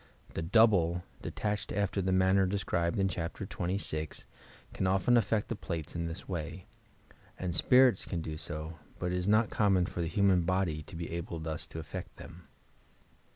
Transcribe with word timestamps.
The 0.33 0.41
"double," 0.41 1.03
de 1.21 1.29
tached 1.29 1.71
after 1.71 2.01
the 2.01 2.11
manner 2.11 2.47
described 2.47 2.97
in 2.97 3.07
Chapter 3.07 3.45
XXVI, 3.45 4.23
can 4.73 4.87
often 4.87 5.13
aJTect 5.13 5.45
the 5.45 5.55
plates 5.55 5.95
in 5.95 6.07
this 6.07 6.27
way, 6.27 6.65
and 7.37 7.53
spirits 7.53 8.03
can 8.05 8.19
do 8.23 8.31
80, 8.31 8.69
but 8.97 9.11
it 9.11 9.17
is 9.19 9.27
not 9.27 9.51
common 9.51 9.85
for 9.85 10.01
the 10.01 10.07
human 10.07 10.41
body 10.41 10.81
to 10.87 10.95
be 10.95 11.11
able 11.11 11.39
thoa 11.39 11.67
to 11.69 11.77
aSect 11.77 12.15
them. 12.17 12.47